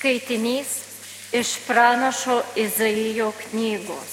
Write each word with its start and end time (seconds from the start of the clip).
Skaitinys 0.00 0.66
iš 1.32 1.48
pranašo 1.66 2.42
Izaijo 2.56 3.32
knygos. 3.36 4.12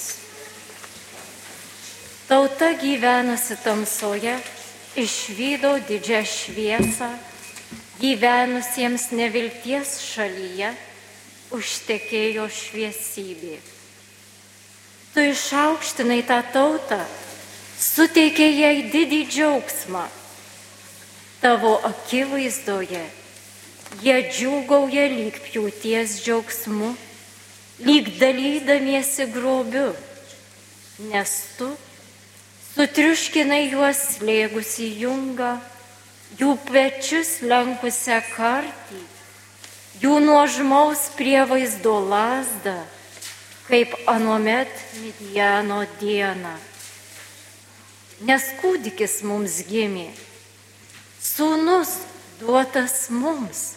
Tauta 2.27 2.73
gyvenusi 2.75 3.55
tamsoje 3.63 4.33
išvydo 4.99 5.77
didžią 5.87 6.19
šviesą, 6.27 7.07
gyvenusiems 8.01 9.05
nevilties 9.15 9.93
šalyje 10.03 10.73
užtekėjo 11.55 12.49
šviesybė. 12.51 13.55
Tu 15.13 15.23
išaukštinai 15.31 16.19
tą 16.27 16.41
tautą, 16.51 16.99
suteikė 17.79 18.49
jai 18.59 18.75
didį 18.91 19.21
džiaugsmą. 19.31 20.03
Tavo 21.39 21.77
akivaizdoje 21.93 23.05
Jie 23.95 24.17
džiūgauja 24.27 25.07
lyg 25.09 25.37
pjūties 25.47 26.19
džiaugsmu, 26.21 26.91
lyg 27.87 28.09
dalydamiesi 28.19 29.25
grobiu, 29.31 29.93
nes 31.09 31.33
tu 31.57 31.69
sutriuškinai 32.75 33.69
juos 33.71 34.01
slėgusi 34.17 34.89
jungą, 35.01 35.55
jų 36.37 36.57
pečius 36.67 37.39
lenkusią 37.47 38.19
kartį, 38.35 38.99
jų 40.03 40.19
nuožmaus 40.25 41.07
prievaizdo 41.17 41.95
lasdą, 42.11 42.75
kaip 43.71 43.95
anuomet 44.05 44.69
Midiano 44.99 45.79
dieną. 46.01 46.53
Nes 48.27 48.45
kūdikis 48.61 49.23
mums 49.25 49.61
gimė, 49.65 50.11
sūnus 51.21 51.97
duotas 52.41 53.07
mums 53.13 53.76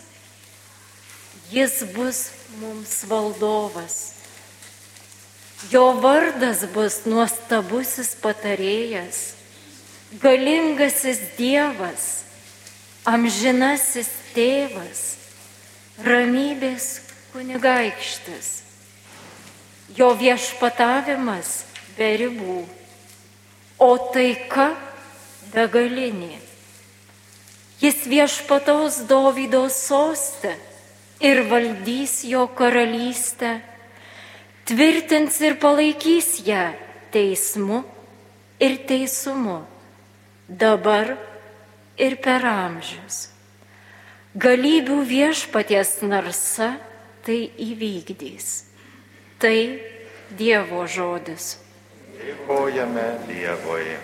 Jis 1.50 1.82
bus 1.94 2.30
mums 2.60 3.04
valdovas. 3.10 4.12
Jo 5.70 5.90
vardas 6.00 6.62
bus 6.72 7.02
nuostabusis 7.04 8.14
patarėjas, 8.22 9.34
galingasis 10.22 11.18
Dievas, 11.36 12.06
amžinasis 13.04 14.08
tėvas, 14.32 15.02
ramybės 16.06 16.86
kunigaikštis. 17.34 18.48
Jo 19.98 20.14
viešpatavimas 20.14 21.52
be 21.98 22.14
ribų, 22.22 22.62
o 23.82 23.92
taika 24.14 24.70
begalinė. 25.50 26.38
Jis 27.82 28.04
viešpataus 28.06 29.02
Dovydo 29.10 29.66
sostę 29.72 30.54
ir 31.20 31.42
valdys 31.50 32.24
jo 32.24 32.46
karalystę, 32.56 33.60
tvirtins 34.64 35.40
ir 35.40 35.58
palaikys 35.60 36.40
ją 36.46 36.72
teismu 37.12 37.84
ir 38.60 38.76
teisumu, 38.88 39.60
dabar 40.48 41.16
ir 41.98 42.16
per 42.24 42.44
amžius. 42.46 43.28
Galybių 44.30 45.00
viešpaties 45.10 45.96
narsa 46.06 46.76
tai 47.26 47.50
įvykdys. 47.58 48.50
Tai 49.42 49.58
Dievo 50.38 50.84
žodis. 50.86 51.56
Dėkojame 52.20 53.08
Dievui. 53.26 53.96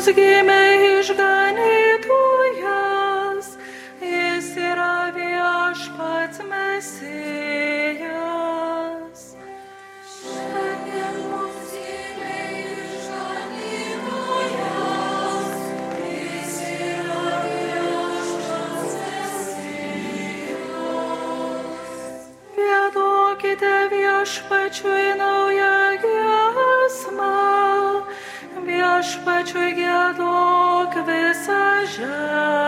Mums 0.00 0.16
gimė 0.16 0.96
išganytojas, 0.96 3.60
jis 4.00 4.56
yra 4.56 5.12
viešpats 5.12 6.40
mesijas. 6.48 8.08
Šiandien 10.08 11.20
mums 11.28 11.76
gimė 11.76 12.40
išganytojas, 12.62 15.52
jis 16.08 16.56
yra 16.78 17.44
viešpats 17.44 18.96
mesijas. 19.04 20.56
Gėduokite 22.56 23.76
viešpačiui 23.92 25.09
visą 31.90 32.59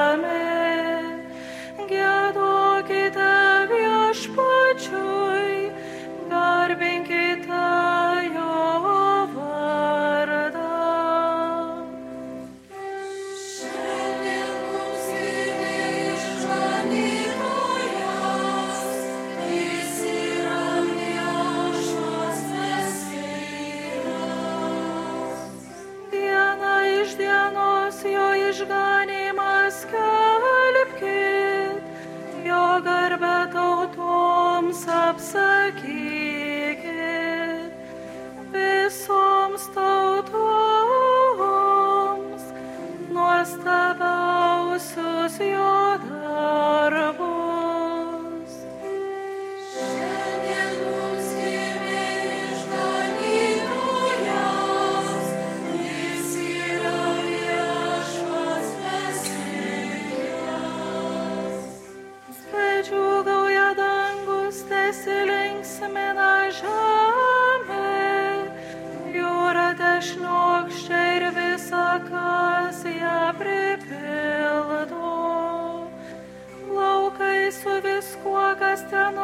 짠 78.92 79.21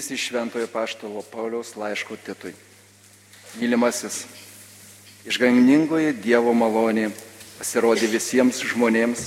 Skaitinys 0.00 0.20
iš 0.20 0.28
Šventojo 0.28 0.66
Paštalo 0.66 1.22
Pauliaus 1.22 1.76
laiško 1.76 2.16
Titui. 2.16 2.54
Mylimasis, 3.60 4.24
išganingoji 5.28 6.14
Dievo 6.16 6.54
malonė 6.56 7.10
pasirodė 7.58 8.08
visiems 8.08 8.62
žmonėms 8.64 9.26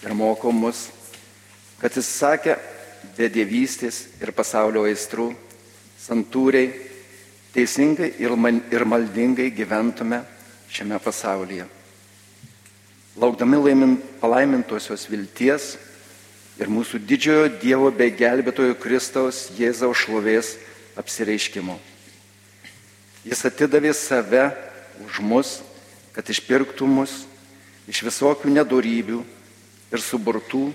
ir 0.00 0.14
moko 0.16 0.48
mus, 0.48 0.86
kad 1.76 1.92
jis 1.92 2.08
sakė 2.08 2.56
be 3.18 3.28
dievystės 3.28 4.06
ir 4.22 4.32
pasaulio 4.32 4.86
aistrų, 4.88 5.34
santūriai, 6.00 6.72
teisingai 7.52 8.14
ir, 8.16 8.32
man, 8.32 8.62
ir 8.72 8.88
maldingai 8.88 9.50
gyventume 9.52 10.22
šiame 10.72 10.96
pasaulyje. 11.04 11.68
Laukdami 13.20 13.60
laimint, 13.60 14.08
palaimintosios 14.24 15.04
vilties 15.12 15.74
ir 16.58 16.70
mūsų 16.70 16.98
didžiojo 17.06 17.48
Dievo 17.62 17.90
bei 17.94 18.10
gelbėtojo 18.14 18.74
Kristaus 18.82 19.46
Jėzaus 19.58 20.02
šlovės 20.02 20.56
apsireiškimo. 20.98 21.78
Jis 23.26 23.44
atidavė 23.46 23.92
save 23.94 24.48
už 25.06 25.20
mus, 25.22 25.58
kad 26.14 26.26
išpirktų 26.26 26.88
mus 26.90 27.22
iš 27.88 28.02
visokių 28.06 28.50
nedorybių 28.56 29.22
ir 29.92 30.02
suburtų 30.02 30.68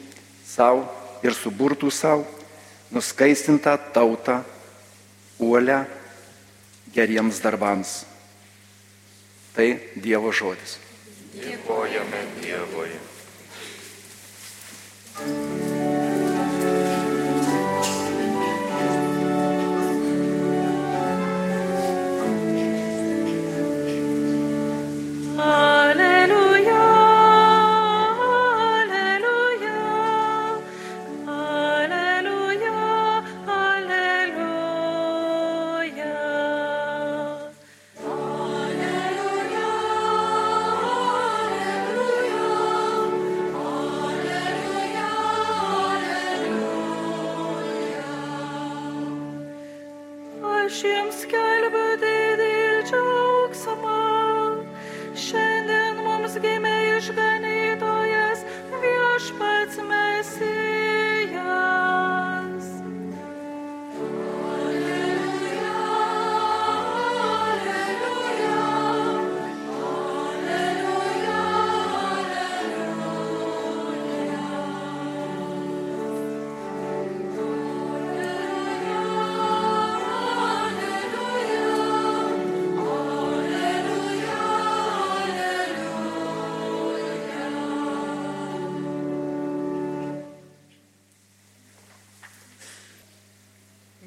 savo 0.47 0.88
ir 1.24 1.35
suburtų 1.35 1.91
savo 1.91 2.27
nuskaistintą 2.94 3.75
tautą, 3.94 4.44
uolę 5.39 5.83
geriems 6.94 7.41
darbams. 7.41 8.03
Tai 9.53 9.68
Dievo 9.97 10.31
žodis. 10.33 10.77
Dėkojame 11.33 12.21
Dievui. 12.41 12.94
Alleluia, 15.13 15.62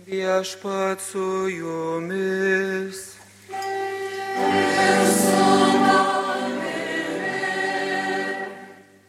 Viešpat 0.06 1.00
su 1.00 1.49
jumis. 1.50 3.19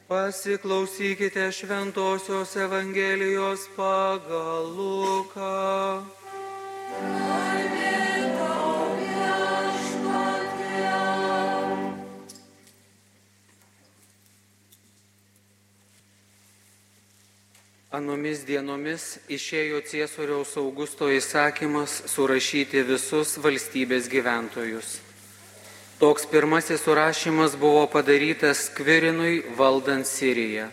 Pasiklausykite 0.08 1.52
Šventojios 1.52 2.56
Evangelijos 2.56 3.70
pagal 3.76 4.66
Luką. 4.74 6.02
Anomis 17.88 18.42
dienomis 18.44 19.14
išėjo 19.32 19.78
Ciesoriaus 19.88 20.50
Augusto 20.60 21.08
įsakymas 21.08 21.94
surašyti 22.12 22.82
visus 22.84 23.38
valstybės 23.40 24.10
gyventojus. 24.12 24.98
Toks 25.96 26.28
pirmasis 26.28 26.84
surašymas 26.84 27.56
buvo 27.56 27.86
padarytas 27.88 28.66
Kvirinui 28.76 29.40
valdant 29.56 30.04
Siriją. 30.04 30.68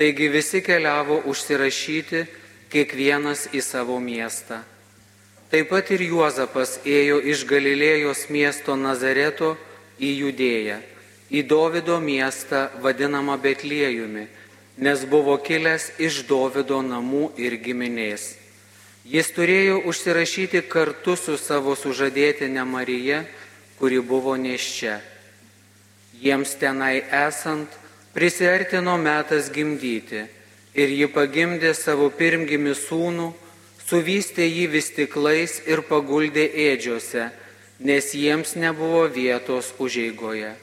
Taigi 0.00 0.32
visi 0.32 0.64
keliavo 0.64 1.20
užsirašyti 1.28 2.24
kiekvienas 2.72 3.50
į 3.52 3.60
savo 3.60 4.00
miestą. 4.00 4.64
Taip 5.52 5.68
pat 5.68 5.92
ir 5.92 6.08
Juozapas 6.08 6.78
ėjo 6.88 7.20
iš 7.28 7.44
Galilėjos 7.44 8.30
miesto 8.32 8.72
Nazareto 8.72 9.58
į 10.00 10.16
Judėją, 10.24 10.80
į 11.28 11.44
Dovido 11.44 12.00
miestą 12.00 12.70
vadinamą 12.80 13.36
Betliejumi, 13.36 14.30
nes 14.76 15.04
buvo 15.04 15.36
kilęs 15.36 15.90
iš 16.00 16.22
Dovido 16.28 16.80
namų 16.82 17.32
ir 17.36 17.58
giminės. 17.60 18.36
Jis 19.04 19.32
turėjo 19.34 19.82
užsirašyti 19.90 20.62
kartu 20.70 21.16
su 21.18 21.36
savo 21.36 21.74
sužadėtinė 21.76 22.64
Marija, 22.64 23.24
kuri 23.78 23.98
buvo 23.98 24.36
neščia. 24.38 25.00
Jiems 26.22 26.54
tenai 26.60 27.02
esant, 27.02 27.68
prisartino 28.14 28.94
metas 28.96 29.50
gimdyti 29.50 30.22
ir 30.74 30.88
ji 30.88 31.08
pagimdė 31.10 31.74
savo 31.74 32.08
pirmgimi 32.14 32.76
sūnų, 32.78 33.32
suvystė 33.88 34.46
jį 34.46 34.66
vis 34.72 34.92
tiklais 34.94 35.58
ir 35.66 35.82
paguldė 35.88 36.46
ėdžiose, 36.70 37.28
nes 37.82 38.12
jiems 38.14 38.54
nebuvo 38.56 39.08
vietos 39.10 39.74
užeigoje. 39.82 40.54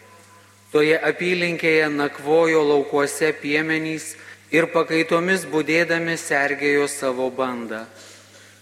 Toje 0.69 0.99
apylinkėje 1.01 1.87
nakvojo 1.89 2.61
laukuose 2.61 3.31
piemenys 3.41 4.11
ir 4.53 4.67
pakaitomis 4.69 5.47
būdėdami 5.49 6.13
sergėjo 6.21 6.85
savo 6.85 7.29
bandą. 7.33 7.87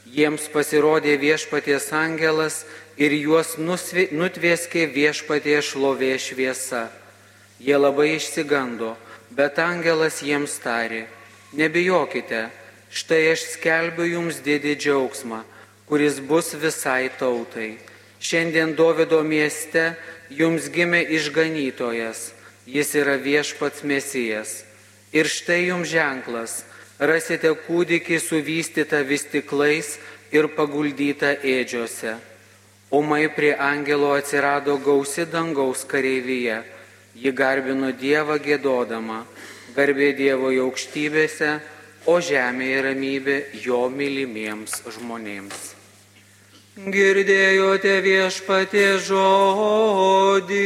Jiems 0.07 0.45
pasirodė 0.53 1.17
viešpaties 1.19 1.89
angelas 1.91 2.61
ir 2.95 3.11
juos 3.11 3.57
nutvieskė 3.59 4.85
viešpatie 4.93 5.59
šlovė 5.59 6.13
šviesa. 6.15 6.87
Jie 7.59 7.75
labai 7.75 8.13
išsigando, 8.15 8.93
bet 9.35 9.59
angelas 9.59 10.21
jiems 10.23 10.55
tarė, 10.63 11.03
nebijokite, 11.59 12.47
štai 12.87 13.33
aš 13.33 13.43
skelbiu 13.57 14.07
jums 14.07 14.39
didį 14.45 14.77
džiaugsmą, 14.79 15.43
kuris 15.89 16.21
bus 16.23 16.53
visai 16.55 17.09
tautai. 17.19 17.75
Šiandien 18.19 18.73
Dovido 18.75 19.21
mieste 19.23 19.93
jums 20.29 20.69
gimė 20.73 21.03
išganytojas, 21.17 22.31
jis 22.65 22.95
yra 22.97 23.17
viešpats 23.21 23.83
mesijas. 23.83 24.63
Ir 25.13 25.29
štai 25.29 25.67
jums 25.69 25.87
ženklas, 25.91 26.63
rasite 26.99 27.53
kūdikį 27.67 28.19
suvystytą 28.19 29.03
vis 29.07 29.23
tiklais 29.29 29.95
ir 30.33 30.49
paguldytą 30.57 31.37
ėdžiose. 31.45 32.17
Umai 32.91 33.27
prie 33.35 33.53
angelo 33.53 34.13
atsirado 34.15 34.77
gausi 34.79 35.25
dangaus 35.27 35.83
kareivyje, 35.83 36.61
ji 37.15 37.31
garbino 37.31 37.91
Dievą 37.91 38.37
gėdodama, 38.39 39.25
garbė 39.75 40.13
Dievo 40.15 40.51
aukštybėse, 40.67 41.57
o 42.07 42.19
žemėje 42.23 42.83
ramybė 42.87 43.39
jo 43.65 43.87
mylimiems 43.91 44.81
žmonėms. 44.87 45.76
Girdėjote 46.77 47.93
viešpatie 48.05 49.01
žodį. 49.01 50.65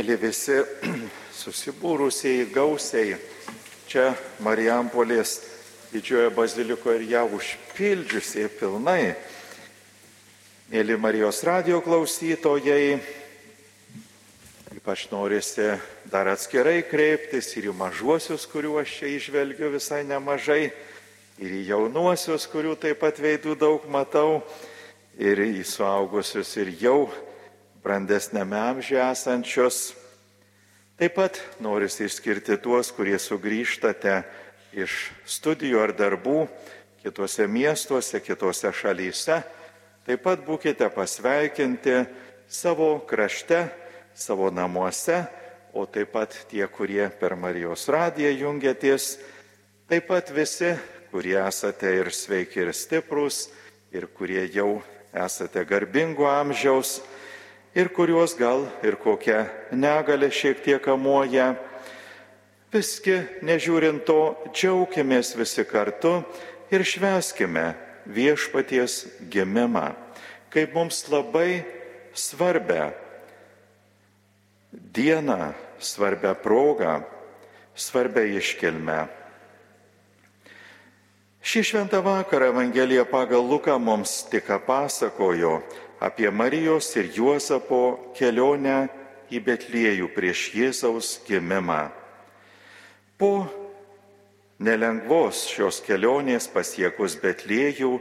Mėly 0.00 0.14
visi 0.16 0.54
susibūrusieji 1.42 2.46
gausiai 2.54 3.18
čia 3.84 4.14
Marijampolės 4.40 5.34
didžiojo 5.90 6.30
baziliko 6.32 6.94
ir 6.96 7.04
ją 7.10 7.26
užpildžiusiai 7.36 8.48
pilnai. 8.56 9.12
Mėly 10.72 10.96
Marijos 10.96 11.42
radio 11.44 11.82
klausytojai, 11.84 12.96
ypač 14.80 15.04
norisi 15.12 15.68
dar 16.08 16.32
atskirai 16.32 16.78
kreiptis 16.88 17.52
ir 17.60 17.68
į 17.68 17.76
mažuosius, 17.84 18.48
kuriuos 18.48 18.88
čia 18.88 19.12
išvelgiu 19.18 19.68
visai 19.76 20.00
nemažai, 20.08 20.70
ir 21.44 21.58
į 21.60 21.66
jaunuosius, 21.74 22.48
kurių 22.48 22.78
taip 22.80 23.04
pat 23.04 23.20
veidų 23.20 23.60
daug 23.68 23.84
matau, 23.92 24.40
ir 25.20 25.44
į 25.44 25.60
suaugusius 25.60 26.56
ir 26.56 26.78
jau 26.80 27.02
brandesnėme 27.84 28.58
amžiuje 28.58 29.02
esančius. 29.10 29.80
Taip 31.00 31.16
pat 31.16 31.40
norisi 31.64 32.04
išskirti 32.04 32.58
tuos, 32.60 32.90
kurie 32.92 33.16
sugrįžtate 33.16 34.20
iš 34.76 35.10
studijų 35.24 35.80
ar 35.80 35.94
darbų 35.96 36.44
kitose 37.00 37.46
miestuose, 37.48 38.20
kitose 38.20 38.72
šalyse. 38.76 39.40
Taip 40.04 40.24
pat 40.24 40.42
būkite 40.44 40.90
pasveikinti 40.92 42.02
savo 42.50 42.98
krašte, 43.08 43.68
savo 44.14 44.50
namuose, 44.52 45.22
o 45.72 45.86
taip 45.86 46.12
pat 46.12 46.34
tie, 46.50 46.66
kurie 46.68 47.08
per 47.20 47.36
Marijos 47.38 47.86
radiją 47.88 48.32
jungiatės, 48.34 49.14
taip 49.88 50.08
pat 50.10 50.32
visi, 50.34 50.74
kurie 51.12 51.38
esate 51.40 51.94
ir 51.96 52.10
sveiki, 52.12 52.64
ir 52.64 52.74
stiprus, 52.74 53.48
ir 53.94 54.08
kurie 54.12 54.42
jau 54.52 54.82
esate 55.14 55.64
garbingo 55.66 56.28
amžiaus, 56.30 56.98
ir 57.74 57.88
kuriuos 57.94 58.34
gal 58.38 58.66
ir 58.82 58.96
kokia 58.98 59.44
negalė 59.72 60.30
šiek 60.32 60.62
tiek 60.64 60.82
kamuoja. 60.82 61.54
Viski, 62.70 63.16
nežiūrint 63.42 64.04
to, 64.06 64.36
džiaugiamės 64.54 65.34
visi 65.38 65.64
kartu 65.66 66.20
ir 66.70 66.84
šveskime 66.86 67.72
viešpaties 68.06 69.04
gimimą, 69.30 69.90
kaip 70.54 70.74
mums 70.74 71.02
labai 71.10 71.64
svarbę 72.14 72.92
dieną, 74.70 75.52
svarbę 75.82 76.34
progą, 76.42 77.00
svarbę 77.74 78.22
iškilmę. 78.38 79.00
Šį 81.40 81.62
šventą 81.64 82.02
vakarą 82.04 82.50
Evangelija 82.52 83.06
pagal 83.08 83.42
Luką 83.42 83.78
mums 83.80 84.20
tik 84.30 84.50
pasakojo 84.66 85.62
apie 86.00 86.30
Marijos 86.32 86.88
ir 86.96 87.10
Juozapo 87.12 88.12
kelionę 88.16 88.88
į 89.30 89.40
Betliejų 89.44 90.08
prieš 90.14 90.48
Jėzaus 90.56 91.18
gimimą. 91.28 91.90
Po 93.20 93.44
nelengvos 94.58 95.44
šios 95.52 95.82
kelionės 95.84 96.48
pasiekus 96.50 97.18
Betliejų, 97.20 97.98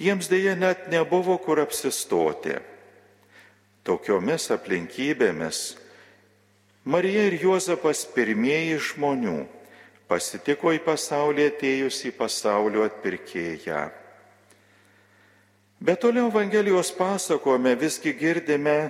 jiems 0.00 0.30
dėja 0.32 0.56
net 0.56 0.88
nebuvo 0.92 1.36
kur 1.38 1.60
apsistoti. 1.60 2.56
Tokiomis 3.84 4.48
aplinkybėmis 4.54 5.58
Marija 6.88 7.26
ir 7.28 7.36
Juozapas 7.40 8.06
pirmieji 8.12 8.80
žmonių 8.80 9.42
pasitiko 10.08 10.72
į 10.72 10.80
pasaulį 10.84 11.46
atėjusį 11.52 12.12
pasaulio 12.16 12.84
atpirkėją. 12.88 13.84
Bet 15.84 16.00
toliau 16.00 16.30
Evangelijos 16.32 16.88
pasakojime 16.96 17.74
visgi 17.76 18.14
girdime 18.16 18.88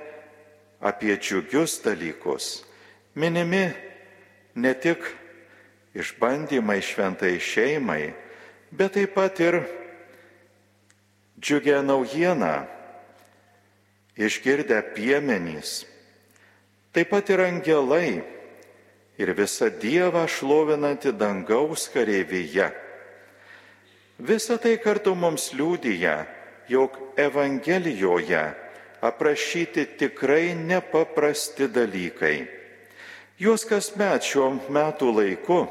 apie 0.79 1.17
džiugius 1.19 1.81
dalykus. 1.83 2.63
Minimi 3.19 3.67
ne 4.55 4.75
tik 4.79 5.03
išbandymai 5.99 6.79
šventai 6.79 7.41
šeimai, 7.43 8.13
bet 8.71 8.95
taip 8.95 9.11
pat 9.15 9.41
ir 9.43 9.59
džiugia 11.43 11.81
naujiena, 11.83 12.69
išgirdę 14.15 14.79
piemenys, 14.95 15.83
taip 16.95 17.11
pat 17.11 17.35
ir 17.35 17.43
angelai 17.43 18.23
ir 19.19 19.35
visa 19.35 19.67
Dievą 19.67 20.29
šlovinanti 20.31 21.11
dangaus 21.11 21.89
kareivyje. 21.91 22.71
Visa 24.19 24.63
tai 24.63 24.79
kartu 24.79 25.15
mums 25.19 25.51
liūdija, 25.59 26.44
jog 26.69 26.99
Evangelijoje 27.17 28.45
aprašyti 29.01 29.87
tikrai 29.99 30.55
nepaprasti 30.55 31.69
dalykai. 31.69 32.47
Juos 33.39 33.67
kasmet 33.69 34.25
šiuo 34.25 34.53
metų 34.73 35.11
laiku 35.13 35.65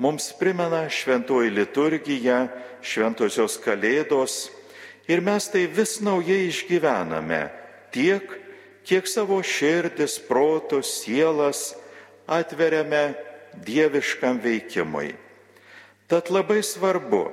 mums 0.00 0.30
primena 0.38 0.86
šventoji 0.88 1.50
liturgija, 1.52 2.46
šventosios 2.80 3.58
kalėdos 3.60 4.48
ir 5.10 5.20
mes 5.20 5.48
tai 5.52 5.66
vis 5.66 5.98
naujai 6.00 6.46
išgyvename 6.48 7.42
tiek, 7.92 8.24
kiek 8.86 9.10
savo 9.10 9.42
širdis, 9.44 10.16
protus, 10.24 11.02
sielas 11.02 11.74
atveriame 12.30 13.10
dieviškam 13.66 14.40
veikimui. 14.40 15.12
Tad 16.08 16.30
labai 16.30 16.62
svarbu, 16.62 17.26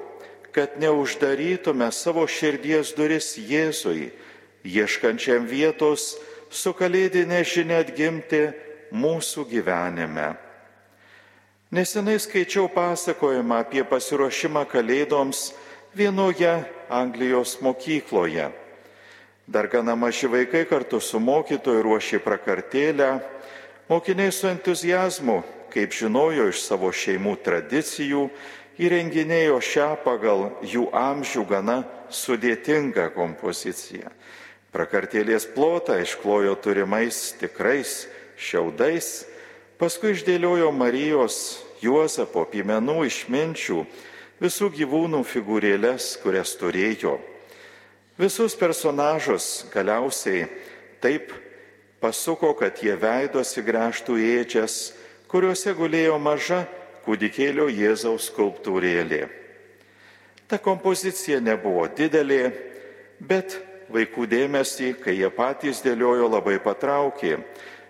kad 0.58 0.80
neuždarytume 0.82 1.92
savo 1.94 2.24
širdies 2.26 2.96
duris 2.98 3.36
Jėzui, 3.38 4.10
ieškančiam 4.66 5.46
vietos 5.46 6.16
su 6.50 6.74
kalėdinė 6.74 7.44
žinia 7.46 7.84
atgimti 7.86 8.40
mūsų 8.90 9.46
gyvenime. 9.52 10.32
Nesenai 11.70 12.18
skaičiau 12.18 12.66
pasakojimą 12.74 13.62
apie 13.68 13.86
pasiruošimą 13.86 14.66
kalėdoms 14.72 15.52
vienoje 15.94 16.56
Anglijos 16.90 17.60
mokykloje. 17.62 18.50
Dar 19.46 19.70
gana 19.70 19.94
maži 19.94 20.26
vaikai 20.26 20.66
kartu 20.66 20.98
su 20.98 21.22
mokytoju 21.22 21.86
ruošė 21.86 22.24
prakartėlę 22.26 23.12
Mokiniai 23.88 24.32
su 24.36 24.50
entuzijazmu, 24.50 25.44
kaip 25.72 25.94
žinojo 25.96 26.50
iš 26.52 26.60
savo 26.66 26.90
šeimų 26.92 27.38
tradicijų, 27.40 28.26
įrenginėjo 28.78 29.58
šią 29.64 29.88
pagal 30.04 30.50
jų 30.62 30.88
amžių 30.94 31.44
gana 31.50 31.78
sudėtingą 32.14 33.10
kompoziciją. 33.16 34.12
Prakartėlės 34.74 35.48
plotą 35.56 35.98
išklojo 36.04 36.54
turimais 36.62 37.34
tikrais 37.40 38.06
šiaudais, 38.38 39.26
paskui 39.80 40.14
išdėliojo 40.14 40.70
Marijos, 40.76 41.64
Juozapo, 41.82 42.42
piemenų 42.50 43.04
išminčių, 43.06 43.84
visų 44.42 44.70
gyvūnų 44.74 45.22
figūrėlės, 45.26 46.16
kurias 46.24 46.56
turėjo. 46.58 47.18
Visus 48.18 48.56
personažus 48.58 49.68
galiausiai 49.74 50.48
taip 51.02 51.30
pasuko, 52.02 52.54
kad 52.58 52.82
jie 52.82 52.96
veidosi 52.98 53.62
gręžtų 53.66 54.18
ėdžias, 54.18 54.78
kuriuose 55.30 55.74
gulėjo 55.78 56.18
maža 56.22 56.64
kūdikėlio 57.08 57.70
Jėzaus 57.72 58.28
skulptūrėlė. 58.28 59.24
Ta 60.48 60.60
kompozicija 60.60 61.40
nebuvo 61.44 61.88
didelė, 61.92 62.52
bet 63.20 63.58
vaikų 63.92 64.28
dėmesį, 64.28 64.94
kai 65.00 65.16
jie 65.16 65.30
patys 65.32 65.82
dėliojo, 65.84 66.28
labai 66.32 66.58
patraukė. 66.64 67.40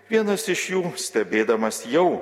Vienas 0.10 0.46
iš 0.50 0.70
jų, 0.72 0.84
stebėdamas 1.02 1.84
jau 1.90 2.22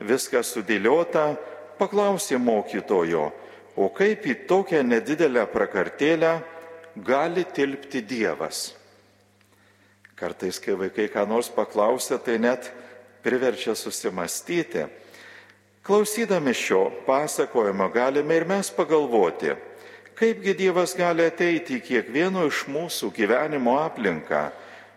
viską 0.00 0.42
sudėliota, 0.46 1.34
paklausė 1.78 2.38
mokytojo, 2.40 3.28
o 3.76 3.88
kaip 3.92 4.24
į 4.24 4.38
tokią 4.48 4.80
nedidelę 4.86 5.44
prakartėlę 5.52 6.38
gali 7.04 7.44
tilpti 7.44 8.00
Dievas. 8.00 8.70
Kartais, 10.16 10.56
kai 10.62 10.78
vaikai 10.80 11.10
ką 11.12 11.26
nors 11.28 11.50
paklausia, 11.52 12.16
tai 12.16 12.38
net 12.40 12.70
priverčia 13.20 13.74
susimastyti. 13.76 14.86
Klausydami 15.86 16.54
šio 16.54 16.90
pasakojimo 17.06 17.88
galime 17.94 18.36
ir 18.36 18.46
mes 18.48 18.70
pagalvoti, 18.74 19.54
kaipgi 20.18 20.54
Dievas 20.58 20.96
gali 20.98 21.22
ateiti 21.22 21.78
į 21.78 21.84
kiekvieno 21.86 22.42
iš 22.48 22.64
mūsų 22.66 23.12
gyvenimo 23.14 23.76
aplinką, 23.78 24.48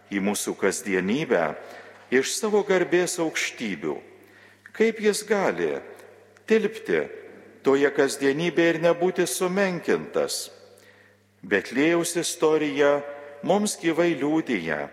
į 0.10 0.22
mūsų 0.26 0.56
kasdienybę, 0.58 1.44
iš 2.10 2.34
savo 2.40 2.64
garbės 2.66 3.20
aukštybių. 3.22 4.00
Kaip 4.74 5.02
jis 5.04 5.22
gali 5.30 5.76
tilpti 6.50 7.04
toje 7.62 7.92
kasdienybėje 7.94 8.74
ir 8.74 8.82
nebūti 8.90 9.28
sumenkintas. 9.30 10.48
Betlėjaus 11.46 12.16
istorija 12.18 12.98
mums 13.46 13.78
gyvai 13.78 14.16
liūdija 14.18 14.88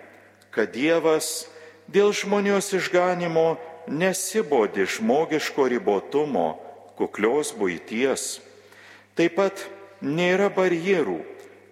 kad 0.56 0.72
Dievas 0.72 1.44
dėl 1.92 2.14
žmonijos 2.16 2.72
išganimo 2.78 3.58
nesibodi 3.88 4.86
žmogiško 4.86 5.68
ribotumo, 5.72 6.48
kuklios 6.96 7.52
būties. 7.56 8.40
Taip 9.16 9.36
pat 9.38 9.66
nėra 10.02 10.48
barjerų, 10.52 11.18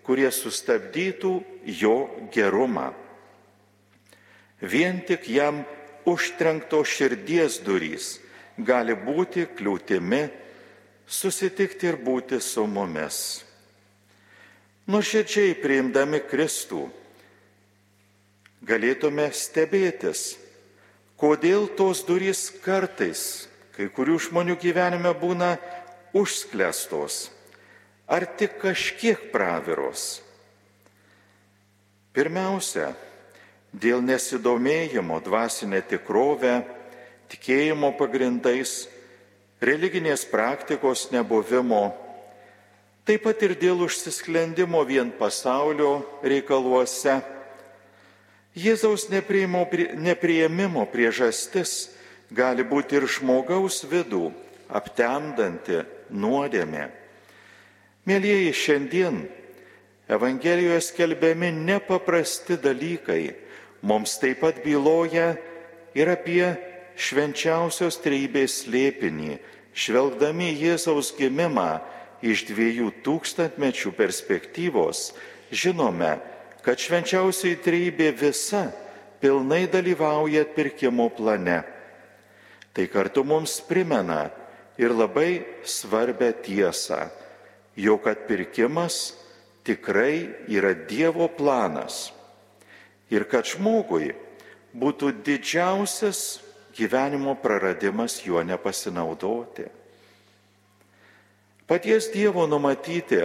kurie 0.04 0.30
sustabdytų 0.32 1.34
jo 1.80 1.96
gerumą. 2.32 2.92
Vien 4.60 5.00
tik 5.04 5.28
jam 5.28 5.64
užtrenkto 6.08 6.82
širdies 6.84 7.60
durys 7.64 8.18
gali 8.56 8.94
būti 8.94 9.48
kliūtimi 9.56 10.22
susitikti 11.06 11.90
ir 11.90 11.98
būti 12.00 12.40
su 12.40 12.66
mumis. 12.70 13.44
Nuoširdžiai 14.84 15.56
priimdami 15.62 16.20
Kristų, 16.28 16.84
galėtume 18.68 19.30
stebėtis, 19.32 20.34
kodėl 21.20 21.68
tos 21.78 22.02
durys 22.06 22.48
kartais 22.64 23.46
kai 23.74 23.88
kurių 23.90 24.18
žmonių 24.28 24.58
gyvenime 24.62 25.10
būna 25.18 25.56
užsklestos 26.14 27.28
ar 28.06 28.26
tik 28.38 28.58
kažkiek 28.62 29.30
praviros. 29.32 30.20
Pirmiausia, 32.14 32.92
dėl 33.74 34.04
nesidomėjimo 34.04 35.18
dvasinė 35.24 35.80
tikrovė, 35.90 36.60
tikėjimo 37.32 37.90
pagrindais, 37.98 38.84
religinės 39.64 40.22
praktikos 40.30 41.08
nebuvimo, 41.10 41.88
taip 43.08 43.24
pat 43.26 43.42
ir 43.42 43.56
dėl 43.58 43.82
užsisklendimo 43.88 44.84
vien 44.86 45.10
pasaulio 45.18 46.04
reikaluose. 46.22 47.18
Jėzaus 48.54 49.08
neprieimimo 49.10 50.84
priežastis 50.92 51.90
gali 52.30 52.62
būti 52.62 53.00
ir 53.00 53.06
žmogaus 53.10 53.82
vidų 53.90 54.28
aptemdanti 54.70 55.82
nuodėmė. 56.14 56.84
Mėlyjeji, 58.06 58.52
šiandien 58.54 59.24
Evangelijoje 60.04 60.82
skelbiami 60.84 61.48
nepaprasti 61.64 62.58
dalykai 62.60 63.32
mums 63.80 64.18
taip 64.20 64.42
pat 64.44 64.60
byloja 64.60 65.32
ir 65.96 66.10
apie 66.12 66.44
švenčiausios 67.00 67.96
treibės 68.04 68.60
slėpinį, 68.62 69.38
žvelgdami 69.74 70.50
Jėzaus 70.60 71.14
gimimą 71.16 71.80
iš 72.24 72.44
dviejų 72.48 72.90
tūkstantmečių 73.04 73.94
perspektyvos, 73.96 75.10
žinome, 75.52 76.18
kad 76.64 76.80
švenčiausiai 76.80 77.58
treibė 77.60 78.08
visa 78.16 78.70
pilnai 79.20 79.66
dalyvauja 79.68 80.46
atpirkimo 80.46 81.10
plane. 81.12 81.60
Tai 82.74 82.86
kartu 82.90 83.22
mums 83.24 83.60
primena 83.68 84.30
ir 84.80 84.90
labai 84.90 85.44
svarbę 85.62 86.32
tiesą, 86.42 87.06
jog 87.76 88.08
atpirkimas 88.10 89.14
tikrai 89.64 90.32
yra 90.50 90.74
Dievo 90.74 91.28
planas 91.28 92.10
ir 93.12 93.28
kad 93.30 93.46
žmogui 93.46 94.12
būtų 94.74 95.12
didžiausias 95.22 96.40
gyvenimo 96.74 97.36
praradimas 97.38 98.18
juo 98.26 98.42
nepasinaudoti. 98.42 99.68
Paties 101.68 102.10
Dievo 102.12 102.48
numatyti 102.50 103.22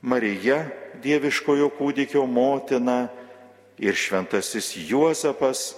Marija, 0.00 0.64
dieviškojo 1.02 1.68
kūdikio 1.76 2.24
motina 2.26 3.10
ir 3.80 3.96
šventasis 3.96 4.72
Juozapas, 4.88 5.74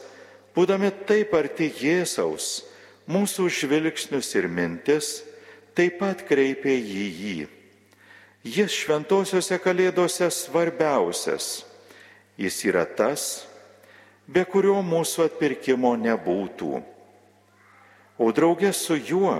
būdami 0.54 0.92
taip 1.08 1.34
arti 1.34 1.66
Jėzaus, 1.70 2.62
mūsų 3.10 3.48
žvilgsnius 3.50 4.30
ir 4.38 4.46
mintis 4.46 5.16
taip 5.74 5.98
pat 5.98 6.22
kreipė 6.28 6.74
į 6.76 7.06
jį. 7.18 7.36
Jis 8.42 8.74
šventosiuose 8.74 9.58
kalėdose 9.62 10.28
svarbiausias. 10.34 11.62
Jis 12.38 12.56
yra 12.66 12.82
tas, 12.86 13.44
be 14.26 14.42
kurio 14.46 14.80
mūsų 14.82 15.28
atpirkimo 15.28 15.92
nebūtų. 15.98 16.80
O 18.18 18.30
draugė 18.34 18.72
su 18.74 18.96
juo, 18.98 19.36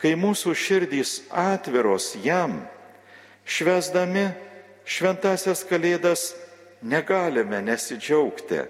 kai 0.00 0.14
mūsų 0.18 0.54
širdys 0.56 1.14
atviros 1.30 2.12
jam, 2.22 2.60
švesdami 3.50 4.28
šventasias 4.86 5.64
kalėdas 5.66 6.30
negalime 6.86 7.60
nesidžiaugti. 7.64 8.62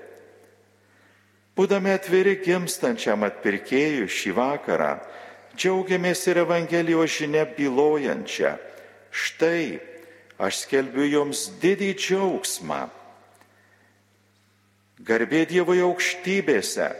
Būdami 1.56 1.92
atviri 1.92 2.38
gimstančiam 2.40 3.26
atpirkėjui 3.26 4.08
šį 4.08 4.32
vakarą, 4.38 4.94
džiaugiamės 5.56 6.24
ir 6.30 6.40
Evangelijos 6.46 7.18
žinia 7.18 7.44
bylojančią. 7.56 8.54
Štai 9.10 9.80
aš 10.40 10.64
skelbiu 10.64 11.04
jums 11.04 11.48
didį 11.60 11.90
džiaugsmą. 11.98 12.80
Garbė 15.04 15.44
Dievoje 15.48 15.82
aukštybėse, 15.84 16.90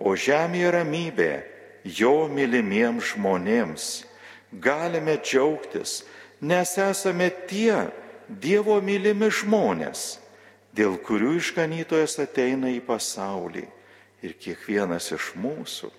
o 0.00 0.14
žemėje 0.16 0.70
ramybė 0.74 1.32
jo 1.84 2.28
mylimiems 2.30 3.12
žmonėms. 3.12 3.86
Galime 4.50 5.18
džiaugtis, 5.22 6.00
nes 6.40 6.76
esame 6.78 7.30
tie 7.48 7.90
Dievo 8.30 8.76
mylimi 8.78 9.26
žmonės, 9.26 10.20
dėl 10.70 10.94
kurių 11.02 11.32
išganytojas 11.40 12.14
ateina 12.22 12.70
į 12.70 12.78
pasaulį 12.86 13.64
ir 14.22 14.36
kiekvienas 14.38 15.10
iš 15.16 15.32
mūsų. 15.34 15.90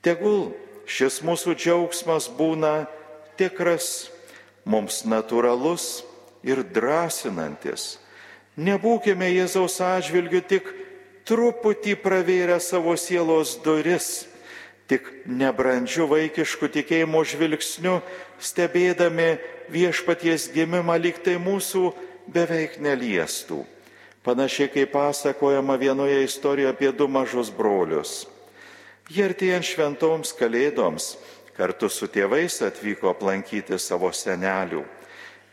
Tegul 0.00 0.54
šis 0.88 1.20
mūsų 1.20 1.52
džiaugsmas 1.60 2.30
būna 2.38 2.86
tikras, 3.36 4.08
mums 4.64 5.02
natūralus 5.04 6.06
ir 6.40 6.64
drąsinantis. 6.64 7.98
Nebūkime 8.56 9.28
Jėzaus 9.32 9.76
atžvilgių 9.84 10.40
tik 10.48 10.72
truputį 11.28 11.96
pravėrę 12.00 12.58
savo 12.60 12.96
sielos 12.96 13.58
duris, 13.64 14.24
tik 14.92 15.08
nebrandžių 15.24 16.06
vaikiškų 16.10 16.68
tikėjimo 16.76 17.22
žvilgsnių, 17.24 17.96
stebėdami 18.36 19.30
viešpaties 19.72 20.50
gimimą, 20.52 20.98
lyg 21.00 21.22
tai 21.24 21.38
mūsų 21.40 21.92
beveik 22.28 22.76
neliestų. 22.82 23.62
Panašiai 24.22 24.68
kaip 24.70 24.92
pasakojama 24.92 25.78
vienoje 25.80 26.20
istorijoje 26.26 26.74
apie 26.74 26.92
du 26.92 27.08
mažus 27.08 27.48
brolius. 27.50 28.26
Jie 29.10 29.24
artėjant 29.26 29.66
šventoms 29.66 30.30
kalėdoms 30.38 31.16
kartu 31.56 31.88
su 31.90 32.06
tėvais 32.08 32.60
atvyko 32.64 33.10
aplankyti 33.10 33.80
savo 33.80 34.12
senelių. 34.14 34.84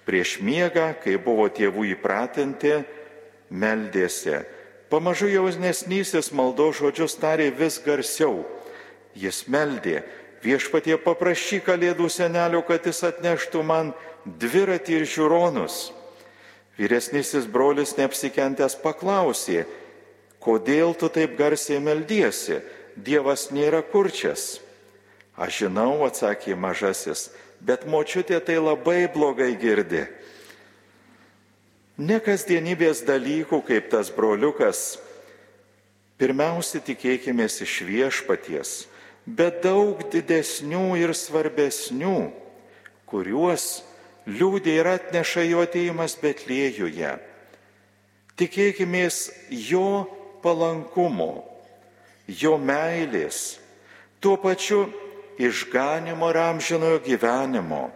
Prieš 0.06 0.38
miegą, 0.44 0.92
kai 1.02 1.18
buvo 1.22 1.48
tėvų 1.50 1.90
įpratinti, 1.96 2.80
meldėsi. 3.50 4.44
Pamažu 4.90 5.30
jaunesnysis 5.30 6.32
maldo 6.34 6.72
žodžius 6.74 7.18
tarė 7.22 7.50
vis 7.54 7.78
garsiau. 7.82 8.44
Jis 9.18 9.46
meldė, 9.50 10.04
viešpatie 10.44 10.98
paprašy 11.02 11.62
kalėdų 11.66 12.10
senelio, 12.12 12.62
kad 12.66 12.86
jis 12.86 13.02
atneštų 13.08 13.64
man 13.66 13.94
dviratį 14.26 15.02
ir 15.02 15.08
žiūronus. 15.10 15.90
Vyresnysis 16.80 17.48
brolis 17.50 17.98
neapsikentęs 17.98 18.78
paklausė, 18.80 19.66
kodėl 20.40 20.94
tu 20.96 21.10
taip 21.12 21.36
garsiai 21.40 21.82
meldiesi, 21.84 22.62
Dievas 23.00 23.48
nėra 23.56 23.80
kurčias. 23.86 24.60
Aš 25.40 25.64
žinau, 25.64 26.02
atsakė 26.04 26.56
mažasis, 26.60 27.30
bet 27.64 27.86
močiutė 27.88 28.40
tai 28.44 28.58
labai 28.60 29.08
blogai 29.12 29.54
girdi. 29.60 30.04
Ne 32.00 32.20
kasdienybės 32.24 33.06
dalykų, 33.08 33.62
kaip 33.68 33.88
tas 33.92 34.12
broliukas, 34.16 35.00
pirmiausia 36.20 36.80
tikėkime 36.84 37.48
iš 37.48 37.76
viešpaties, 37.88 38.74
bet 39.36 39.62
daug 39.64 40.02
didesnių 40.12 40.98
ir 41.00 41.14
svarbesnių, 41.16 42.32
kuriuos 43.10 43.84
liūdė 44.30 44.80
ir 44.82 44.90
atneša 44.96 45.46
jo 45.50 45.64
ateimas 45.66 46.16
Betlėjuje. 46.22 47.18
Tikėkime 48.40 49.06
jo 49.52 50.08
palankumo, 50.44 51.44
jo 52.28 52.56
meilės, 52.58 53.60
tuo 54.24 54.38
pačiu 54.40 54.86
išganimo 55.40 56.30
ir 56.32 56.40
amžinojo 56.46 57.02
gyvenimo, 57.04 57.90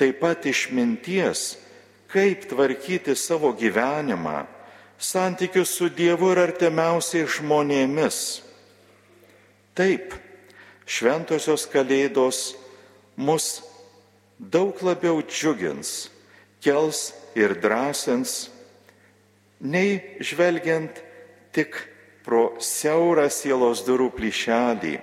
taip 0.00 0.20
pat 0.22 0.46
išminties, 0.48 1.58
kaip 2.10 2.48
tvarkyti 2.48 3.14
savo 3.16 3.52
gyvenimą, 3.52 4.46
santykius 5.00 5.76
su 5.76 5.88
Dievu 5.92 6.32
ir 6.32 6.42
artimiausiais 6.46 7.38
žmonėmis. 7.38 8.18
Taip, 9.76 10.16
šventosios 10.90 11.68
kalėdos 11.70 12.54
mus 13.14 13.60
daug 14.40 14.74
labiau 14.82 15.20
džiugins, 15.22 16.08
kels 16.64 17.12
ir 17.38 17.54
drąsins, 17.62 18.48
nei 19.60 20.18
žvelgiant 20.24 20.98
tik 21.54 21.76
pro 22.26 22.56
siaurą 22.62 23.28
sielos 23.30 23.84
durų 23.86 24.10
plyšelį. 24.16 24.96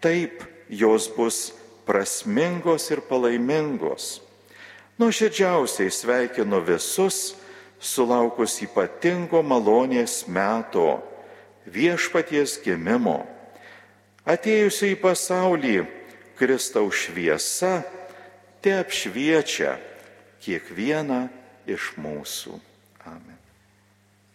Taip 0.00 0.42
jos 0.68 1.08
bus 1.12 1.50
prasmingos 1.86 2.88
ir 2.90 3.04
palaimingos. 3.06 4.20
Nuoširdžiausiai 5.00 5.92
sveikinu 5.92 6.60
visus, 6.64 7.36
sulaukus 7.80 8.58
ypatingo 8.64 9.40
malonės 9.44 10.26
meto, 10.28 11.00
viešpaties 11.64 12.58
gimimo. 12.64 13.22
Atėjusi 14.28 14.92
į 14.94 15.00
pasaulį 15.00 15.76
Kristaus 16.36 17.06
šviesa, 17.06 17.80
te 18.60 18.76
apšviečia 18.76 19.76
kiekvieną 20.44 21.26
iš 21.68 21.92
mūsų. 22.00 22.56
Amen. 23.08 23.39